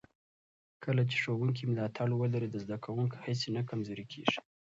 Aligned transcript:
کله 0.83 1.01
چې 1.09 1.15
ښوونکي 1.23 1.63
ملاتړ 1.71 2.09
ولري، 2.15 2.47
د 2.51 2.55
زده 2.63 2.77
کوونکو 2.85 3.15
هڅې 3.25 3.47
نه 3.55 3.61
کمزورې 3.69 4.05
کېږي. 4.11 4.39